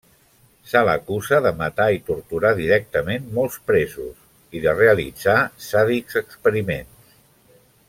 Se 0.69 0.79
l'acusa 0.85 1.37
de 1.47 1.51
matar 1.59 1.85
i 1.97 1.99
torturar 2.07 2.53
directament 2.61 3.29
molts 3.37 3.59
presos, 3.73 4.25
i 4.59 4.63
de 4.65 4.75
realitzar 4.81 5.37
sàdics 5.69 6.21
experiments. 6.25 7.15